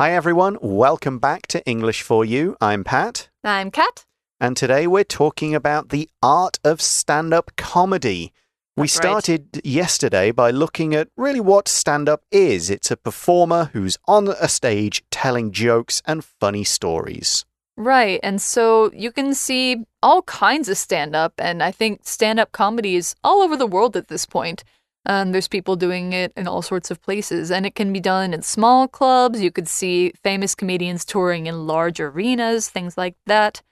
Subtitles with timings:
[0.00, 0.56] Hi, everyone.
[0.62, 2.56] Welcome back to English for You.
[2.58, 3.28] I'm Pat.
[3.44, 4.06] I'm Kat.
[4.40, 8.32] And today we're talking about the art of stand up comedy.
[8.78, 9.02] We That's right.
[9.02, 14.28] started yesterday by looking at really what stand up is it's a performer who's on
[14.28, 17.44] a stage telling jokes and funny stories.
[17.76, 18.20] Right.
[18.22, 21.34] And so you can see all kinds of stand up.
[21.36, 24.64] And I think stand up comedy is all over the world at this point.
[25.06, 27.50] Um, there's people doing it in all sorts of places.
[27.50, 29.40] And it can be done in small clubs.
[29.40, 33.62] You could see famous comedians touring in large arenas, things like that.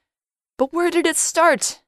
[0.56, 1.83] But where did it start?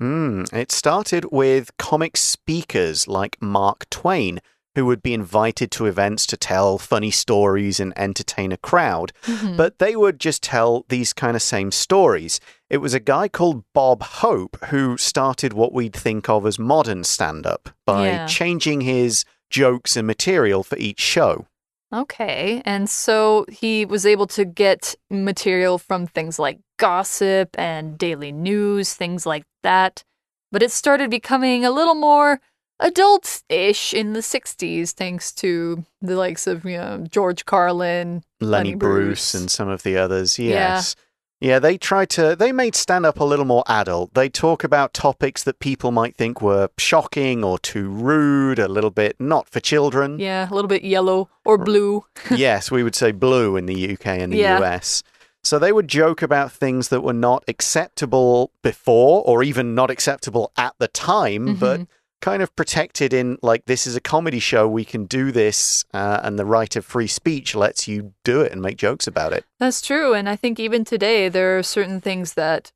[0.00, 4.40] Mm, it started with comic speakers like Mark Twain,
[4.80, 9.12] who would be invited to events to tell funny stories and entertain a crowd.
[9.26, 9.54] Mhm.
[9.54, 12.40] But they would just tell these kind of same stories.
[12.70, 17.04] It was a guy called Bob Hope who started what we'd think of as modern
[17.04, 18.26] stand up by Yeah.
[18.26, 21.44] changing his jokes and material for each show.
[21.92, 22.62] Okay.
[22.64, 28.94] And so he was able to get material from things like gossip and daily news,
[28.94, 30.04] things like that.
[30.52, 32.40] But it started becoming a little more
[32.80, 38.22] adult ish in the 60s, thanks to the likes of, you know, George Carlin.
[38.40, 39.34] Lenny Lenny Bruce Bruce.
[39.34, 40.38] and some of the others.
[40.38, 40.50] Yeah.
[40.50, 40.96] Yes.
[41.42, 44.12] Yeah, they tried to, they made stand up a little more adult.
[44.12, 48.90] They talk about topics that people might think were shocking or too rude, a little
[48.90, 50.18] bit not for children.
[50.18, 52.04] Yeah, a little bit yellow or blue.
[52.30, 54.60] yes, we would say blue in the UK and the Yeah.
[54.60, 55.02] US.
[55.42, 60.52] So they would joke about things that were not acceptable before or even not acceptable
[60.58, 61.90] at the time, but mm-hmm.
[62.20, 66.20] Kind of protected in like, this is a comedy show, we can do this, uh,
[66.22, 69.44] and the right of free speech lets you do it and make jokes about it.
[69.58, 70.14] That's true.
[70.14, 72.72] And I think even today, there are certain things that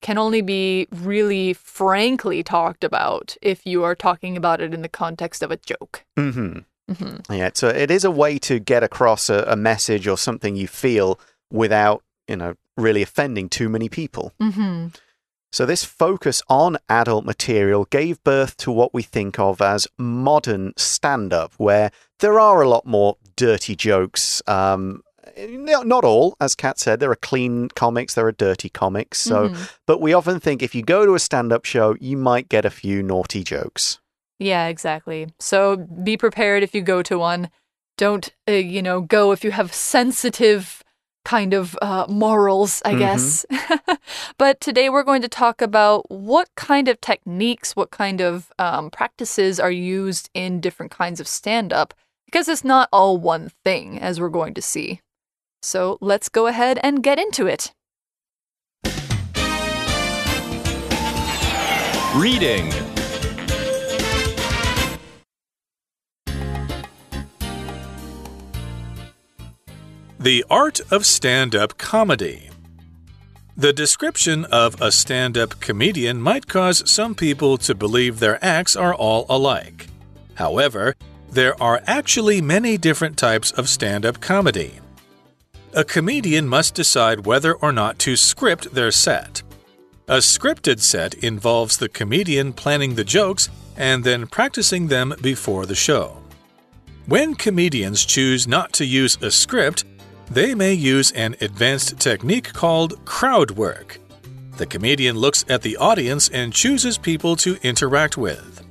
[0.00, 4.88] can only be really frankly talked about if you are talking about it in the
[4.88, 6.04] context of a joke.
[6.16, 10.16] hmm hmm Yeah, so it is a way to get across a, a message or
[10.16, 11.18] something you feel
[11.50, 14.32] without, you know, really offending too many people.
[14.40, 14.88] hmm
[15.50, 20.72] So, this focus on adult material gave birth to what we think of as modern
[20.76, 24.42] stand up, where there are a lot more dirty jokes.
[24.46, 25.02] Um,
[25.36, 29.20] not all, as Kat said, there are clean comics, there are dirty comics.
[29.20, 29.70] So, Mhm.
[29.86, 32.64] but we often think if you go to a stand up show, you might get
[32.64, 34.00] a few naughty jokes.
[34.38, 35.28] Yeah, exactly.
[35.38, 37.50] So be prepared if you go to one.
[37.96, 40.82] Don't, uh, you know, go if you have sensitive
[41.28, 42.98] kind of uh, morals, I Mhm.
[42.98, 43.44] guess.
[44.38, 48.88] but today we're going to talk about what kind of techniques, what kind of um,
[48.90, 51.92] practices are used in different kinds of stand up,
[52.24, 55.02] because it's not all one thing, as we're going to see.
[55.62, 57.72] So let's go ahead and get into it.
[62.16, 62.72] Reading.
[70.20, 72.50] The Art of Stand Up Comedy.
[73.56, 78.74] The description of a stand up comedian might cause some people to believe their acts
[78.74, 79.86] are all alike.
[80.34, 80.96] However,
[81.30, 84.80] there are actually many different types of stand up comedy.
[85.72, 89.44] A comedian must decide whether or not to script their set.
[90.08, 95.76] A scripted set involves the comedian planning the jokes and then practicing them before the
[95.76, 96.16] show.
[97.06, 99.84] When comedians choose not to use a script,
[100.30, 103.98] they may use an advanced technique called crowd work.
[104.56, 108.64] The comedian looks at the audience and chooses people to interact with.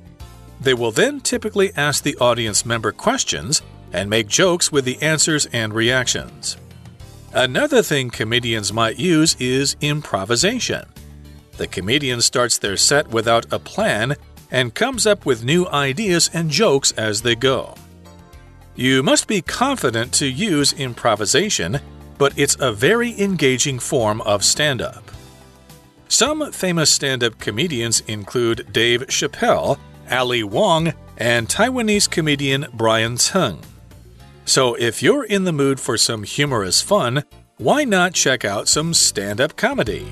[0.60, 5.46] They will then typically ask the audience member questions and make jokes with the answers
[5.46, 6.56] and reactions.
[7.32, 10.84] Another thing comedians might use is improvisation.
[11.56, 14.16] The comedian starts their set without a plan
[14.50, 17.74] and comes up with new ideas and jokes as they go.
[18.78, 21.80] You must be confident to use improvisation,
[22.16, 25.10] but it's a very engaging form of stand up.
[26.06, 33.64] Some famous stand up comedians include Dave Chappelle, Ali Wong, and Taiwanese comedian Brian Tseng.
[34.44, 37.24] So, if you're in the mood for some humorous fun,
[37.56, 40.06] why not check out some stand up comedy?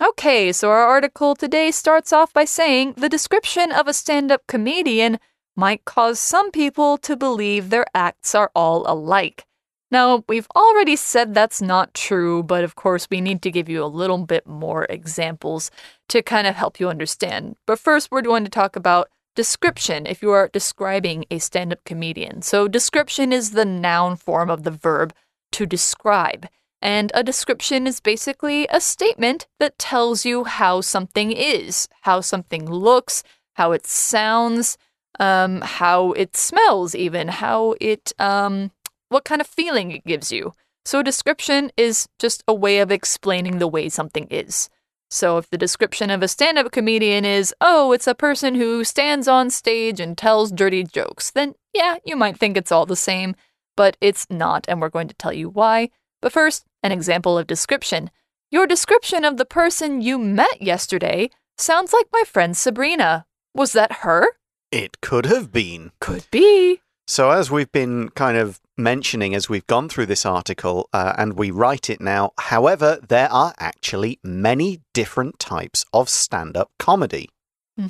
[0.00, 4.46] Okay, so our article today starts off by saying the description of a stand up
[4.46, 5.18] comedian
[5.56, 9.46] might cause some people to believe their acts are all alike.
[9.90, 13.82] Now, we've already said that's not true, but of course, we need to give you
[13.82, 15.70] a little bit more examples
[16.08, 17.56] to kind of help you understand.
[17.66, 21.84] But first, we're going to talk about description if you are describing a stand up
[21.84, 22.42] comedian.
[22.42, 25.14] So, description is the noun form of the verb
[25.52, 26.48] to describe.
[26.82, 32.68] And a description is basically a statement that tells you how something is, how something
[32.68, 33.22] looks,
[33.54, 34.76] how it sounds,
[35.20, 38.70] um, how it smells, even how it um,
[39.08, 40.52] what kind of feeling it gives you.
[40.84, 44.68] So, a description is just a way of explaining the way something is.
[45.10, 48.84] So, if the description of a stand up comedian is, oh, it's a person who
[48.84, 52.96] stands on stage and tells dirty jokes, then yeah, you might think it's all the
[52.96, 53.34] same,
[53.76, 55.90] but it's not, and we're going to tell you why.
[56.22, 58.10] But first, an example of description.
[58.50, 63.26] Your description of the person you met yesterday sounds like my friend Sabrina.
[63.54, 64.26] Was that her?
[64.76, 65.92] It could have been.
[66.00, 66.80] Could be.
[67.06, 71.32] So, as we've been kind of mentioning as we've gone through this article, uh, and
[71.32, 77.30] we write it now, however, there are actually many different types of stand up comedy.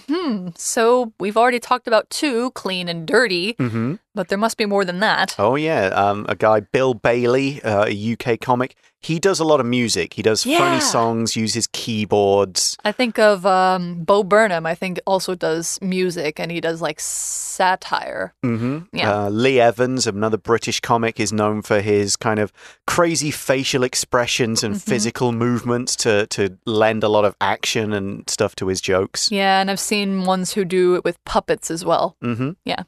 [0.08, 0.48] Hmm.
[0.56, 3.94] So we've already talked about two, clean and dirty, Mm-hmm.
[4.14, 5.34] but there must be more than that.
[5.38, 5.86] Oh, yeah.
[5.86, 10.14] Um, a guy, Bill Bailey, uh, a UK comic, he does a lot of music.
[10.18, 10.58] He does Yeah.
[10.58, 12.76] funny songs, uses keyboards.
[12.84, 14.66] I think of um, Bo Burnham.
[14.66, 18.34] I think also does music, and he does like satire.
[18.42, 19.26] hmm Yeah.
[19.26, 22.52] Uh, Lee Evans, another British comic, is known for his kind of
[22.86, 24.90] crazy facial expressions and Mm-hmm.
[24.90, 29.30] physical movements to, to lend a lot of action and stuff to his jokes.
[29.30, 32.16] Yeah, and I've seen ones who do it with puppets as well.
[32.22, 32.82] hmm Yeah.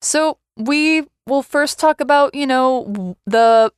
[0.00, 3.72] So we will first talk about, you know, the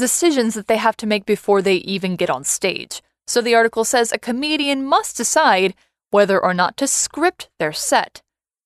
[0.00, 3.02] decisions that they have to make before they even get on stage.
[3.26, 5.74] So the article says a comedian must decide
[6.10, 8.22] whether or not to script their set.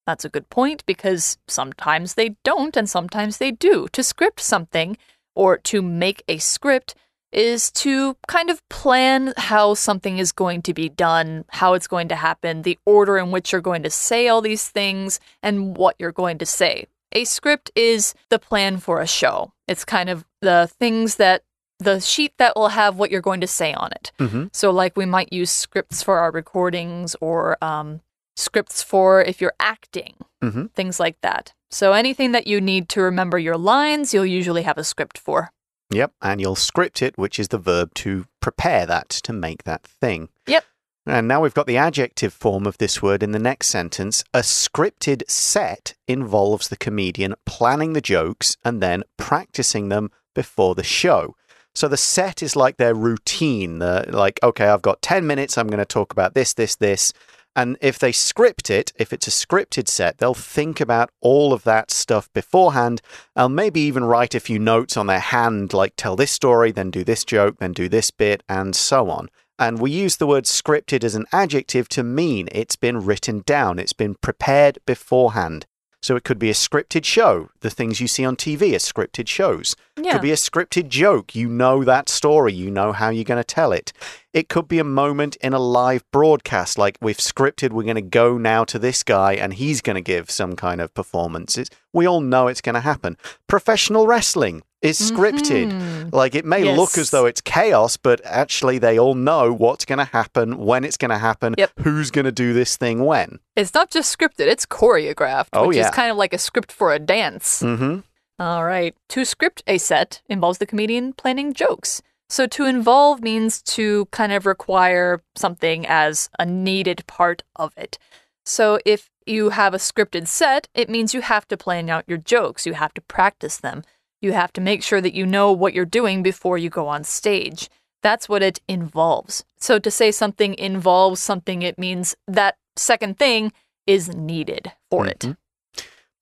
[0.06, 3.88] That's a good point because sometimes they don't and sometimes they do.
[3.92, 4.96] To script something
[5.34, 6.94] or to make a script
[7.32, 12.08] is to kind of plan how something is going to be done, how it's going
[12.08, 15.96] to happen, the order in which you're going to say all these things, and what
[15.98, 16.86] you're going to say.
[17.14, 19.52] A script is the plan for a show.
[19.68, 21.42] It's kind of the things that
[21.78, 24.12] the sheet that will have what you're going to say on it.
[24.18, 28.00] hmm So, like, we might use scripts for our recordings or um,
[28.36, 30.72] scripts for if you're acting, Mhm.
[30.72, 31.52] things like that.
[31.70, 35.50] So, anything that you need to remember your lines, you'll usually have a script for.
[35.90, 36.12] Yep.
[36.22, 40.28] And you'll script it, which is the verb to prepare that, to make that thing.
[40.46, 40.64] Yep.
[41.06, 44.24] And now we've got the adjective form of this word in the next sentence.
[44.32, 50.82] A scripted set involves the comedian planning the jokes and then practicing them before the
[50.82, 51.36] show.
[51.74, 53.80] So the set is like their routine.
[53.80, 55.58] Like, okay, I've got 10 minutes.
[55.58, 57.12] I'm going to talk about this, this, this.
[57.56, 61.64] And if they script it, if it's a scripted set, they'll think about all of
[61.64, 63.00] that stuff beforehand
[63.36, 66.90] and maybe even write a few notes on their hand, like tell this story, then
[66.90, 69.28] do this joke, then do this bit, and so on.
[69.58, 73.78] And we use the word scripted as an adjective to mean it's been written down,
[73.78, 75.66] it's been prepared beforehand.
[76.04, 77.48] So it could be a scripted show.
[77.60, 79.74] The things you see on TV are scripted shows.
[79.96, 80.12] Yeah.
[80.12, 81.34] Could be a scripted joke.
[81.34, 82.52] You know that story.
[82.52, 83.90] You know how you're going to tell it.
[84.34, 88.02] It could be a moment in a live broadcast, like we've scripted, we're going to
[88.02, 91.56] go now to this guy and he's going to give some kind of performance.
[91.56, 93.16] It's, we all know it's going to happen.
[93.46, 95.72] Professional wrestling is scripted.
[95.72, 96.12] Mhm.
[96.12, 99.98] Like it may look as though it's chaos, but actually they all know what's going
[99.98, 101.70] to happen, when it's going to happen, Yep.
[101.80, 103.38] who's going to do this thing when.
[103.56, 105.88] It's not just scripted, it's choreographed, Oh, which yeah.
[105.88, 107.60] is kind of like a script for a dance.
[107.60, 108.00] hmm
[108.38, 108.94] All right.
[109.10, 112.02] To script a set involves the comedian planning jokes.
[112.28, 117.96] So to involve means to kind of require something as a needed part of it.
[118.44, 122.18] So if you have a scripted set, it means you have to plan out your
[122.18, 123.82] jokes, you have to practice them.
[124.24, 127.04] You have to make sure that you know what you're doing before you go on
[127.04, 127.68] stage.
[128.02, 129.44] That's what it involves.
[129.58, 133.52] So to say something involves something, it means that second thing
[133.86, 135.18] is needed for it.
[135.18, 135.36] Mhm.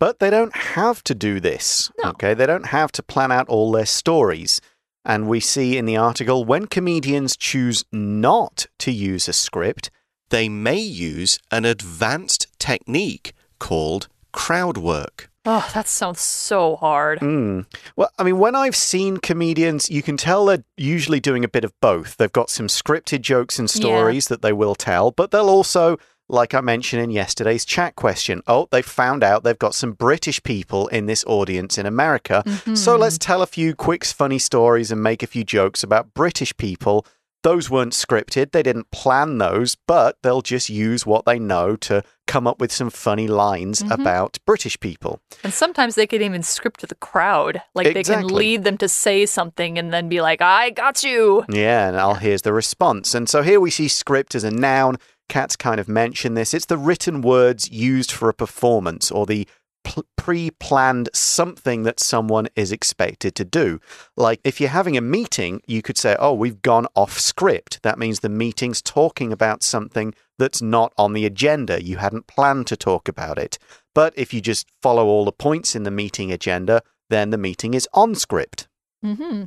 [0.00, 1.92] But they don't have to do this.
[2.02, 2.10] No.
[2.10, 4.60] Okay, they don't have to plan out all their stories.
[5.04, 9.90] And we see in the article when comedians choose not to use a script,
[10.30, 15.30] they may use an advanced technique called crowd work.
[15.44, 17.18] Oh, that sounds so hard.
[17.18, 17.66] Mm.
[17.96, 21.64] Well, I mean, when I've seen comedians, you can tell they're usually doing a bit
[21.64, 22.16] of both.
[22.16, 23.80] They've got some scripted jokes and Yeah.
[23.80, 28.42] stories that they will tell, but they'll also, like I mentioned in yesterday's chat question,
[28.46, 32.44] oh, they've found out they've got some British people in this audience in America.
[32.74, 33.00] So Mhm.
[33.00, 37.04] let's tell a few quick, funny stories and make a few jokes about British people.
[37.42, 38.52] Those weren't scripted.
[38.52, 42.70] They didn't plan those, but they'll just use what they know to come up with
[42.72, 43.90] some funny lines Mhm.
[44.00, 45.20] about British people.
[45.42, 47.60] And sometimes they can even script the crowd.
[47.74, 51.44] Like they can lead them to say something and then be like, I got you.
[51.48, 53.14] Yeah, and I'll here's the response.
[53.14, 54.98] And so here we see script as a noun.
[55.28, 56.54] Kat's kind of mentioned this.
[56.54, 59.48] It's the written words used for a performance or the
[59.84, 63.80] pl- pre-planned something that someone is expected to do.
[64.16, 67.98] Like if you're having a meeting, you could say, "Oh, we've gone off script." That
[67.98, 71.84] means the meeting's talking about something that's not on the agenda.
[71.84, 73.58] You hadn't planned to talk about it.
[73.94, 77.74] But if you just follow all the points in the meeting agenda, then the meeting
[77.74, 78.68] is on script.
[79.04, 79.44] Mm-hmm.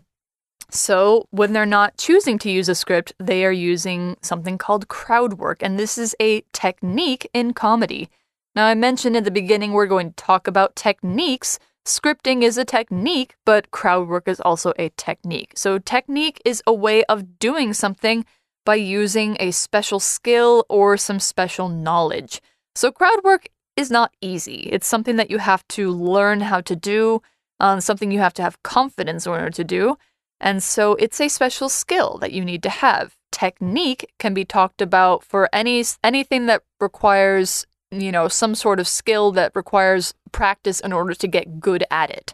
[0.70, 5.34] So, when they're not choosing to use a script, they are using something called crowd
[5.36, 8.10] work, and this is a technique in comedy.
[8.55, 11.59] Now, I mentioned in the beginning we're going to talk about techniques.
[11.85, 15.53] Scripting is a technique, but crowd work is also a technique.
[15.55, 18.25] So, technique is a way of doing something
[18.65, 22.41] by using a special skill or some special knowledge.
[22.75, 24.69] So, crowd work is not easy.
[24.71, 27.21] It's something that you have to learn how to do,
[27.59, 29.97] um, something you have to have confidence in order to do.
[30.39, 33.15] And so it's a special skill that you need to have.
[33.31, 37.65] Technique can be talked about for any anything that requires,
[38.01, 42.09] you know, some sort of skill that requires practice in order to get good at
[42.09, 42.33] it.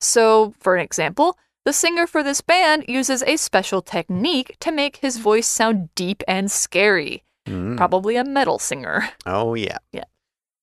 [0.00, 4.98] So, for an example, the singer for this band uses a special technique to make
[4.98, 7.24] his voice sound deep and scary.
[7.46, 7.76] Mm.
[7.76, 9.08] Probably a metal singer.
[9.26, 9.78] Oh, yeah.
[9.92, 10.04] Yeah.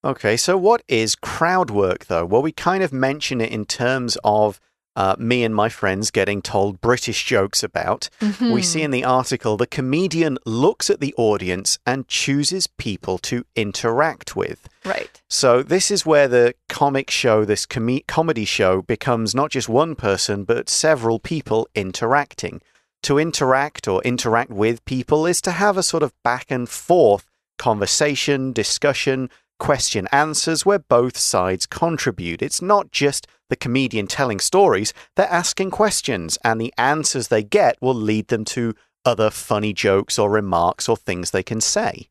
[0.06, 2.26] Okay, so what is crowd work, though?
[2.26, 4.60] Well, we kind of mention it in terms of
[4.96, 8.10] uh, me and my friends getting told British jokes about.
[8.52, 13.46] We see in the article the comedian looks at the audience and chooses people to
[13.56, 14.68] interact with.
[14.86, 15.22] Right.
[15.30, 19.96] So, this is where the comic show, this com- comedy show, becomes not just one
[19.96, 22.62] person, but several people interacting.
[23.04, 27.30] To interact or interact with people is to have a sort of back and forth
[27.58, 29.30] conversation, discussion,
[29.64, 32.42] question answers where both sides contribute.
[32.42, 37.78] It's not just the comedian telling stories, they're asking questions, and the answers they get
[37.80, 42.10] will lead them to other funny jokes or remarks or things they can say.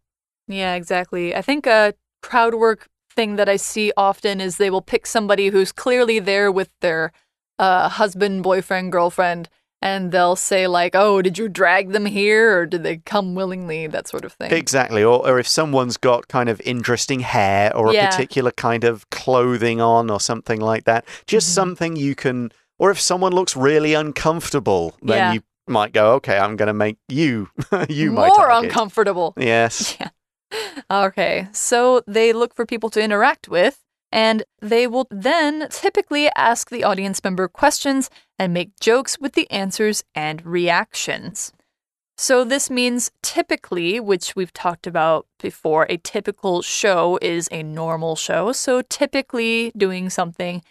[0.49, 1.35] Yeah, exactly.
[1.35, 1.92] I think a
[2.23, 6.50] crowd work thing that I see often is they will pick somebody who's clearly there
[6.50, 7.12] with their
[7.59, 9.50] uh, husband, boyfriend, girlfriend,
[9.82, 13.86] and they'll say, like, oh, did you drag them here or did they come willingly?
[13.88, 14.52] That sort of thing.
[14.52, 15.02] Exactly.
[15.02, 19.80] Or, or if someone's got kind of interesting hair or a particular kind of clothing
[19.80, 21.54] on or something like that, just Mhm.
[21.54, 22.52] something you can.
[22.78, 25.32] Or if someone looks really uncomfortable, then Yeah.
[25.34, 27.48] you might go, okay, I'm going to make you,
[27.88, 29.34] you More target." uncomfortable.
[29.36, 29.96] Yes.
[30.00, 30.08] yeah
[30.90, 33.78] Okay, so they look for people to interact with,
[34.12, 39.50] and they will then typically ask the audience member questions and make jokes with the
[39.50, 41.52] answers and reactions.
[42.19, 48.14] So, this means typically, which we've talked about before, a typical show is a normal
[48.14, 48.52] show.
[48.52, 50.62] So, typically, doing something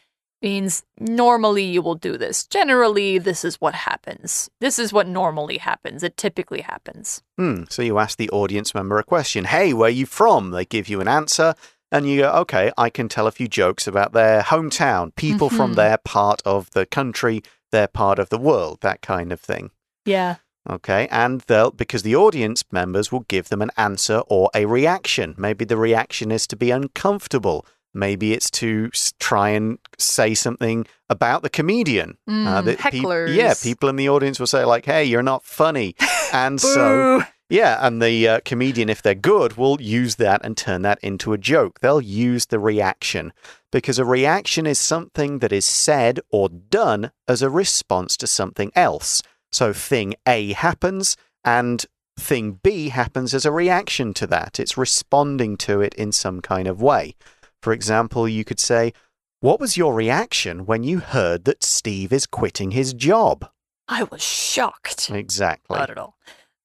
[0.42, 2.46] means normally you will do this.
[2.46, 4.50] Generally, this is what happens.
[4.60, 6.04] This is what normally happens.
[6.04, 7.22] It typically happens.
[7.38, 7.64] Hmm.
[7.70, 9.46] So you ask the audience member a question.
[9.46, 10.52] Hey, where are you from?
[10.52, 11.54] They give you an answer.
[11.92, 15.74] And you go, okay, I can tell a few jokes about their hometown, people from
[15.74, 15.76] Mhm.
[15.76, 19.72] their part of the country, their part of the world, that kind of thing.
[20.06, 20.36] Yeah.
[20.70, 25.34] Okay, and they'll because the audience members will give them an answer or a reaction.
[25.38, 27.66] Maybe the reaction is to be uncomfortable.
[27.94, 32.18] Maybe it's to try and say something about the comedian.
[32.30, 33.36] Mm, that peop- hecklers.
[33.36, 35.96] yeah, people in the audience will say like, "Hey, you're not funny,"
[36.32, 37.24] and so.
[37.52, 41.34] Yeah, and the uh, comedian, if they're good, will use that and turn that into
[41.34, 41.82] a joke.
[41.82, 43.34] They'll use the reaction
[43.72, 48.72] because a reaction is something that is said or done as a response to something
[48.74, 49.22] else.
[49.52, 51.86] So thing A happens and
[52.18, 54.58] thing B happens as a reaction to that.
[54.58, 57.16] It's responding to it in some kind of way.
[57.62, 58.94] For example, you could say,
[59.42, 63.50] What was your reaction when you heard that Steve is quitting his job?
[63.90, 65.10] I was shocked.
[65.10, 65.78] Exactly.
[65.78, 66.16] Not at all.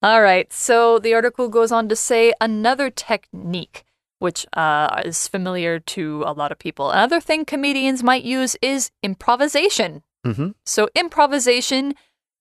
[0.02, 0.52] All right.
[0.52, 3.84] So the article goes on to say another technique,
[4.18, 6.90] which uh, is familiar to a lot of people.
[6.90, 10.02] Another thing comedians might use is improvisation.
[10.24, 11.94] hmm So improvisation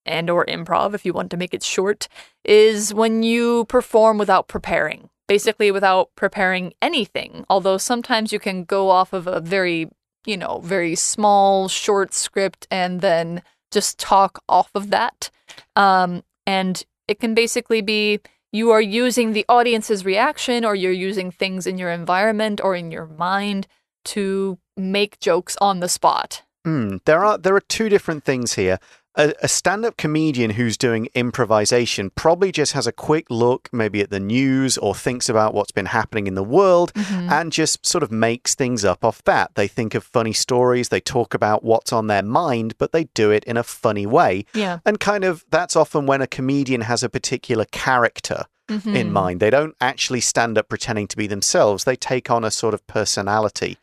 [0.05, 2.07] and or improv if you want to make it short
[2.43, 5.09] is when you perform without preparing.
[5.27, 7.45] Basically without preparing anything.
[7.50, 9.89] Although sometimes you can go off of a very,
[10.25, 15.31] you know, very small short script and then just talk off of that.
[15.75, 18.19] Um, and it can basically be
[18.51, 22.91] you are using the audience's reaction or you're using things in your environment or in
[22.91, 23.67] your mind
[24.05, 26.43] to make jokes on the spot.
[26.63, 28.79] Hmm, there are there are two different things here.
[29.17, 34.10] A, a stand-up comedian who's doing improvisation probably just has a quick look, maybe at
[34.10, 38.12] the news, or thinks about what's been happening in the world, and just sort of
[38.12, 39.55] makes things up off that.
[39.55, 43.31] They think of funny stories, they talk about what's on their mind, but they do
[43.31, 44.45] it in a funny way.
[44.53, 44.79] Yeah.
[44.86, 49.12] And kind of that's often when a comedian has a particular character in Mhm.
[49.12, 49.39] mind.
[49.39, 51.84] They don't actually stand up pretending to be themselves.
[51.84, 53.77] They take on a sort of personality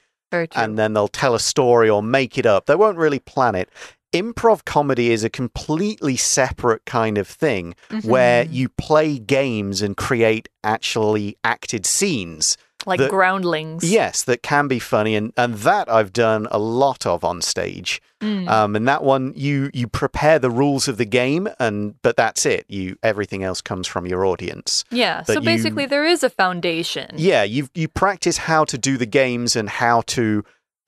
[0.56, 2.66] and then they'll tell a story or make it up.
[2.66, 3.68] They won't really plan it.
[4.12, 8.52] Improv comedy is a completely separate kind of thing where Mhm.
[8.52, 12.56] you play games and create actually acted scenes.
[12.84, 13.84] like the- groundlings.
[13.88, 18.02] Yes, that can be funny, and, and that I've done a lot of on stage.
[18.20, 18.48] Mm.
[18.48, 22.44] Um, and that one, you you prepare the rules of the game, and but that's
[22.44, 22.64] it.
[22.68, 24.82] You everything else comes from your audience.
[24.90, 25.18] yeah.
[25.18, 27.08] that So you- basically, there is a foundation.
[27.16, 30.42] Yeah, you you practice how to do the games and how to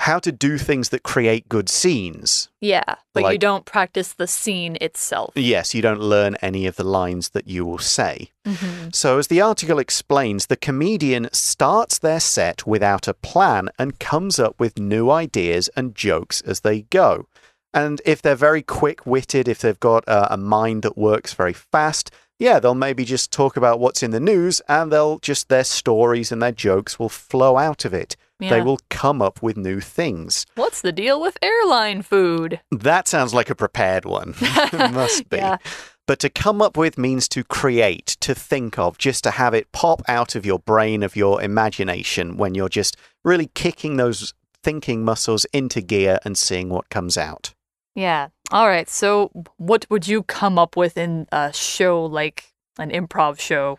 [0.05, 2.51] how to do things that create good scenes.
[2.61, 5.33] Yeah, but you don't practice the scene itself.
[5.35, 8.31] Yes, you don't learn any of the lines that you will say.
[8.47, 8.95] Mhm.
[8.95, 14.39] So, as the article explains, the comedian starts their set without a plan and comes
[14.39, 17.27] up with new ideas and jokes as they go.
[17.73, 21.55] And if they're very quick witted, if they've got a, a mind that works very
[21.55, 25.65] fast, yeah, they'll maybe just talk about what's in the news and they'll just, their
[25.65, 28.17] stories and their jokes will flow out of it.
[28.41, 30.45] They will come up with new things.
[30.55, 32.61] What's the deal with airline food?
[32.71, 34.35] That sounds like a prepared one.
[34.73, 35.39] must be.
[35.39, 35.59] Yeah.
[36.07, 39.73] But to come up with means to create, to think of, just to have it
[39.73, 45.05] pop out of your brain, of your imagination, when you're just really kicking those thinking
[45.05, 47.55] muscles into gear and seeing what comes out.
[47.95, 48.29] Yeah.
[48.51, 48.89] All right.
[48.89, 53.79] So, what would you come up with in a show like an improv show?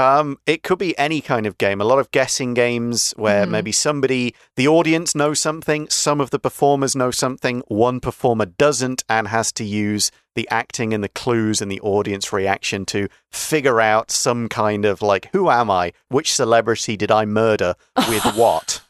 [0.00, 1.80] Um, it could be any kind of game.
[1.80, 3.50] A lot of guessing games where Mhm.
[3.50, 9.04] maybe somebody, the audience knows something, some of the performers know something, one performer doesn't
[9.08, 13.80] and has to use the acting and the clues and the audience reaction to figure
[13.80, 15.92] out some kind of like, who am I?
[16.08, 17.74] Which celebrity did I murder
[18.08, 18.80] with what?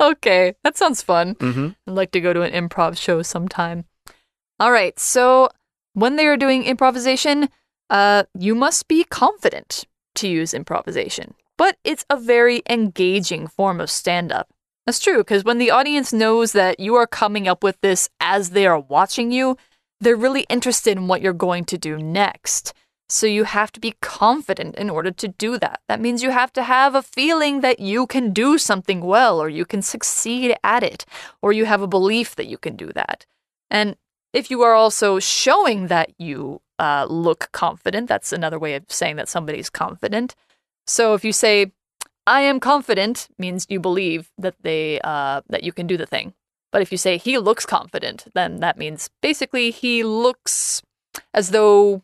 [0.00, 1.36] okay, that sounds fun.
[1.40, 3.84] hmm I'd like to go to an improv show sometime.
[4.60, 4.98] All right.
[4.98, 5.48] So,
[5.94, 7.48] when they are doing improvisation,
[7.90, 9.84] uh, you must be confident
[10.16, 11.34] to use improvisation.
[11.58, 14.50] But it's a very engaging form of stand up.
[14.84, 18.50] That's true, because when the audience knows that you are coming up with this as
[18.50, 19.56] they are watching you,
[20.00, 22.72] they're really interested in what you're going to do next.
[23.08, 25.80] So you have to be confident in order to do that.
[25.88, 29.48] That means you have to have a feeling that you can do something well, or
[29.48, 31.04] you can succeed at it,
[31.40, 33.24] or you have a belief that you can do that.
[33.70, 33.96] And
[34.32, 39.16] if you are also showing that you uh, look confident, that's another way of saying
[39.16, 40.34] that somebody's confident.
[40.86, 41.72] So if you say,
[42.26, 46.34] "I am confident," means you believe that they uh, that you can do the thing.
[46.72, 50.82] But if you say he looks confident, then that means basically he looks
[51.32, 52.02] as though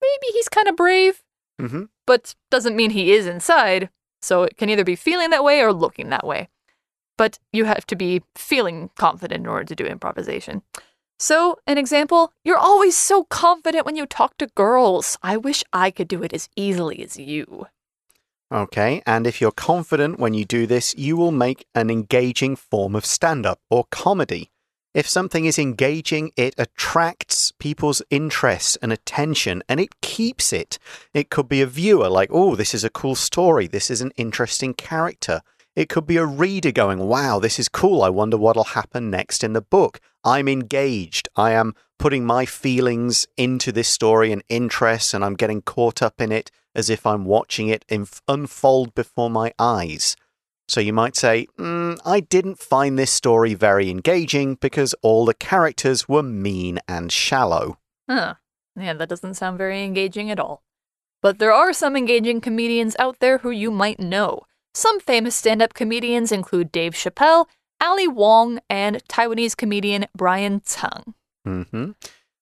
[0.00, 1.22] maybe he's kind of brave,
[1.58, 3.88] hmm but doesn't mean he is inside.
[4.20, 6.48] So it can either be feeling that way or looking that way.
[7.16, 10.62] But you have to be feeling confident in order to do improvisation.
[11.18, 15.16] So, an example, you're always so confident when you talk to girls.
[15.22, 17.66] I wish I could do it as easily as you.
[18.52, 22.94] Okay, and if you're confident when you do this, you will make an engaging form
[22.94, 24.50] of stand up or comedy.
[24.92, 30.78] If something is engaging, it attracts people's interest and attention and it keeps it.
[31.12, 33.66] It could be a viewer, like, oh, this is a cool story.
[33.66, 35.40] This is an interesting character.
[35.76, 38.02] It could be a reader going, wow, this is cool.
[38.02, 40.00] I wonder what'll happen next in the book.
[40.22, 41.28] I'm engaged.
[41.34, 46.20] I am putting my feelings into this story and interests, and I'm getting caught up
[46.20, 47.84] in it as if I'm watching it
[48.28, 50.16] unfold before my eyes.
[50.68, 55.34] So you might say, mm, I didn't find this story very engaging because all the
[55.34, 57.78] characters were mean and shallow.
[58.08, 58.34] Huh.
[58.76, 60.62] Yeah, that doesn't sound very engaging at all.
[61.20, 64.42] But there are some engaging comedians out there who you might know.
[64.76, 67.46] Some famous stand up comedians include Dave Chappelle,
[67.80, 71.14] Ali Wong, and Taiwanese comedian Brian Tseng.
[71.44, 71.92] hmm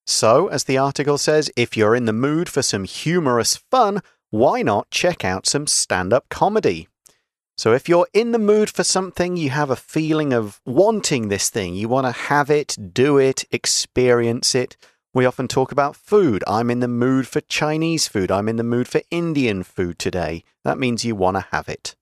[0.07, 4.63] So, as the article says, if you're in the mood for some humorous fun, why
[4.63, 6.89] not check out some stand up comedy?
[7.59, 11.51] So, if you're in the mood for something, you have a feeling of wanting this
[11.51, 14.79] thing, you want to have it, do it, experience it.
[15.13, 16.43] We often talk about food.
[16.47, 18.31] I'm in the mood for Chinese food.
[18.31, 20.45] I'm in the mood for Indian food today.
[20.65, 21.95] That means you want to have it.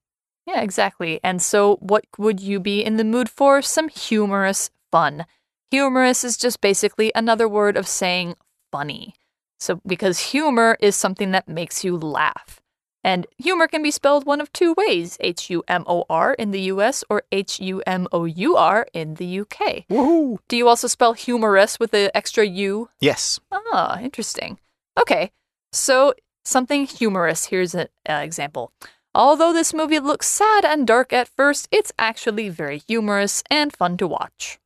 [0.50, 1.20] Yeah, exactly.
[1.22, 3.62] And so, what would you be in the mood for?
[3.62, 5.26] Some humorous fun.
[5.70, 8.34] Humorous is just basically another word of saying
[8.72, 9.14] funny.
[9.60, 12.60] So, because humor is something that makes you laugh.
[13.04, 16.50] And humor can be spelled one of two ways H U M O R in
[16.50, 19.86] the US or H U M O U R in the UK.
[19.88, 20.38] Woohoo!
[20.48, 22.88] Do you also spell humorous with the extra U?
[23.00, 23.38] Yes.
[23.52, 24.58] Ah, interesting.
[24.98, 25.30] Okay,
[25.72, 26.12] so
[26.44, 27.46] something humorous.
[27.46, 28.72] Here's an uh, example.
[29.14, 33.96] Although this movie looks sad and dark at first, it's actually very humorous and fun
[33.96, 34.60] to watch.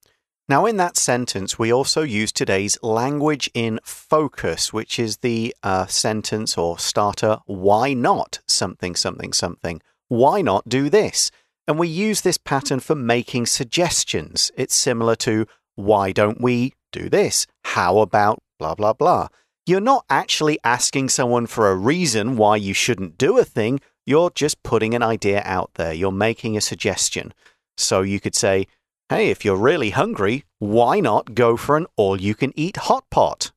[0.47, 5.87] Now, in that sentence, we also use today's language in focus, which is the uh,
[5.87, 9.81] sentence or starter, why not something, something, something?
[10.09, 11.31] Why not do this?
[11.67, 14.53] And we use this pattern for making suggestions.
[14.55, 17.47] It's similar to, why don't we do this?
[17.65, 19.29] How about blah, blah, blah?
[19.65, 23.81] You're not actually asking someone for a reason why you shouldn't do a thing.
[24.07, 25.93] You're just putting an idea out there.
[25.93, 27.33] You're making a suggestion.
[27.77, 28.67] So you could say,
[29.11, 33.05] Hey, if you're really hungry, why not go for an all you can eat hot
[33.11, 33.53] pot?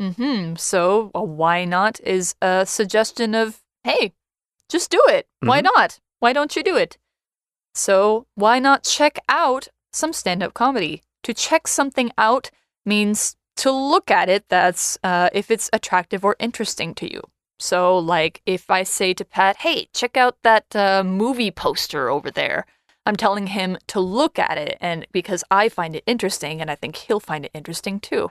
[0.00, 0.56] Mm hmm.
[0.56, 4.12] So, a why not is a suggestion of, hey,
[4.68, 5.28] just do it.
[5.40, 5.64] Why Mhm.
[5.76, 6.00] not?
[6.18, 6.98] Why don't you do it?
[7.74, 11.02] So, why not check out some stand up comedy?
[11.22, 12.50] To check something out
[12.84, 17.22] means to look at it that's uh, if it's attractive or interesting to you.
[17.64, 22.30] So, like if I say to Pat, hey, check out that uh, movie poster over
[22.30, 22.66] there,
[23.06, 26.74] I'm telling him to look at it, and because I find it interesting, and I
[26.74, 28.30] think he'll find it interesting too.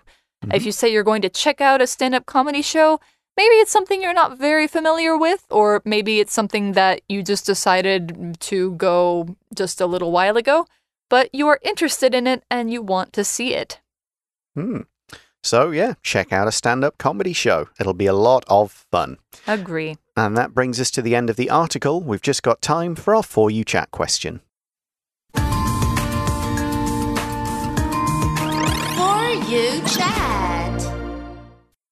[0.54, 3.00] If you say you're going to check out a stand up comedy show,
[3.36, 7.48] maybe it's something you're not very familiar with, or maybe it's something that you just
[7.48, 10.68] decided to go just a little while ago,
[11.10, 13.80] but you are interested in it and you want to see it.
[14.54, 14.82] Hmm.
[15.44, 17.68] So, yeah, check out a stand up comedy show.
[17.78, 19.18] It'll be a lot of fun.
[19.46, 19.98] Agree.
[20.16, 22.02] And that brings us to the end of the article.
[22.02, 24.40] We've just got time for our For You Chat question.
[25.34, 25.42] For
[29.50, 30.82] you chat.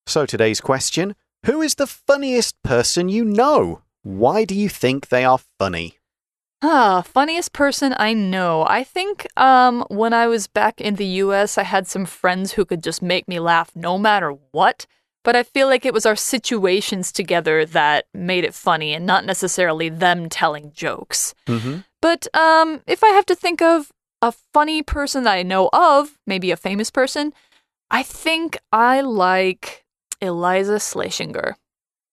[0.06, 3.82] So, today's question Who is the funniest person you know?
[4.02, 5.98] Why do you think they are funny?
[6.64, 8.64] Ah, funniest person I know.
[8.68, 12.64] I think um when I was back in the US, I had some friends who
[12.64, 14.86] could just make me laugh no matter what.
[15.24, 19.24] But I feel like it was our situations together that made it funny and not
[19.24, 21.34] necessarily them telling jokes.
[21.46, 21.78] Mm-hmm.
[22.00, 26.16] But um if I have to think of a funny person that I know of,
[26.28, 27.32] maybe a famous person,
[27.90, 29.84] I think I like
[30.20, 31.54] Iliza Shlesinger.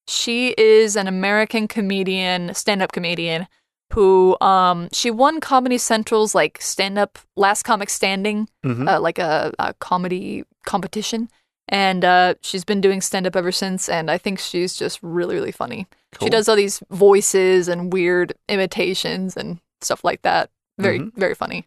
[0.08, 3.48] She is an American comedian, stand-up comedian
[3.94, 8.88] who um she won Comedy Central's like stand-up Last Comic Standing, Mm-hmm.
[8.88, 11.30] uh, like a, a comedy competition.
[11.72, 15.36] And uh, she's been doing stand up ever since, and I think she's just really,
[15.36, 15.86] really funny.
[16.20, 20.50] She does all these voices and weird imitations and stuff like that.
[20.80, 21.20] Very, Mm-hmm.
[21.20, 21.66] very funny.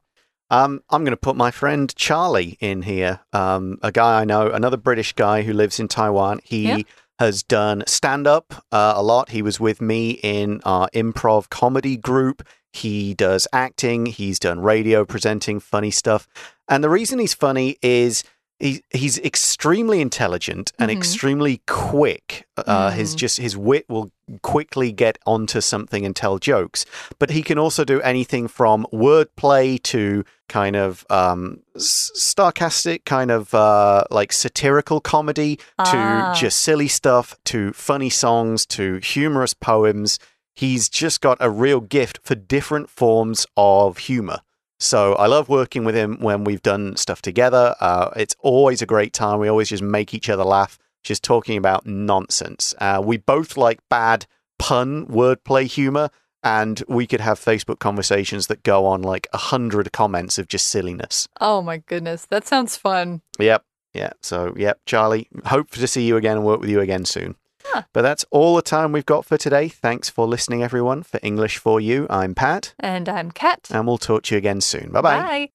[0.50, 3.20] Um, I'm going to put my friend Charlie in here.
[3.32, 6.40] Um, a guy I know, another British guy who lives in Taiwan.
[6.42, 6.78] He Yeah.
[7.22, 9.30] Has done stand up uh, a lot.
[9.30, 12.42] He was with me in our improv comedy group.
[12.72, 14.06] He does acting.
[14.06, 16.26] He's done radio presenting, funny stuff.
[16.68, 18.24] And the reason he's funny is
[18.62, 20.96] he, he's extremely intelligent and Mhm.
[20.96, 22.46] extremely quick.
[22.57, 23.18] Uh, His Mm.
[23.18, 24.11] just his wit will
[24.42, 26.87] quickly get onto something and tell jokes.
[27.18, 33.31] But he can also do anything from wordplay to kind of um, s- sarcastic, kind
[33.31, 36.35] of uh, like satirical comedy to Ah.
[36.35, 40.18] just silly stuff to funny songs to humorous poems.
[40.55, 44.40] He's just got a real gift for different forms of humor.
[44.83, 47.77] So I love working with him when we've done stuff together.
[47.79, 49.38] Uh, it's always a great time.
[49.38, 52.75] We always just make each other laugh, just talking about nonsense.
[52.79, 54.27] Uh, we both like bad
[54.59, 56.11] pun wordplay humor,
[56.42, 60.66] and we could have Facebook conversations that go on like a hundred comments of just
[60.66, 61.29] silliness.
[61.40, 63.23] Oh my goodness, that sounds fun.
[63.38, 63.64] Yep.
[63.95, 64.11] Yeah.
[64.21, 67.37] So, yep, Charlie, hope to see you again and work with you again soon.
[67.72, 67.82] Huh.
[67.94, 69.68] But that's all the time we've got for today.
[69.68, 71.02] Thanks for listening, everyone.
[71.02, 73.68] For English for You, I'm Pat, And I'm Kat.
[73.72, 74.90] and we'll talk to you again soon.
[74.92, 75.48] Bye bye.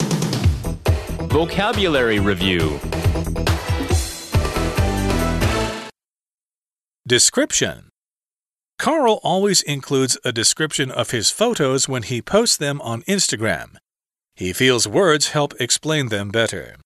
[0.00, 1.26] Bye.
[1.28, 2.78] Vocabulary Review
[7.06, 7.90] Description
[8.78, 13.76] Carl always includes a description of his photos when he posts them on Instagram.
[14.36, 16.76] He feels words help explain them better.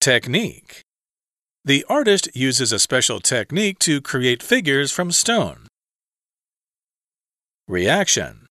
[0.00, 0.82] Technique
[1.66, 5.66] The artist uses a special technique to create figures from stone.
[7.66, 8.44] Reaction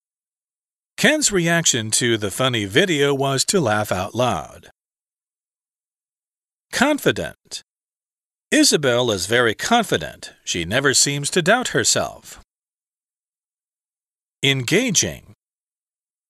[0.96, 4.70] Ken's reaction to the funny video was to laugh out loud.
[6.72, 7.62] Confident
[8.50, 10.32] Isabel is very confident.
[10.44, 12.40] She never seems to doubt herself.
[14.42, 15.34] Engaging.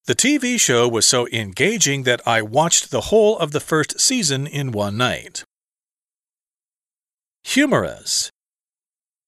[0.04, 4.46] The TV show was so engaging that I watched the whole of the first season
[4.46, 5.44] in one night.
[7.43, 8.29] Humorous.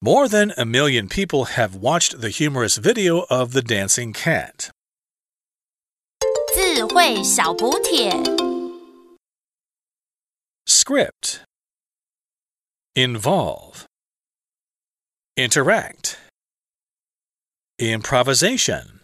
[0.01, 4.71] More than a million people have watched the humorous video of the dancing cat.
[6.53, 8.11] 智慧小补帖。
[10.65, 11.41] Script
[12.95, 13.85] Involve
[15.37, 16.17] Interact
[17.77, 18.94] Improvisation